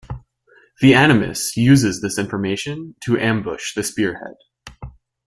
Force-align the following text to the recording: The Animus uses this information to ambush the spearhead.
The 0.79 0.95
Animus 0.95 1.55
uses 1.55 2.01
this 2.01 2.17
information 2.17 2.95
to 3.01 3.19
ambush 3.19 3.75
the 3.75 3.83
spearhead. 3.83 4.33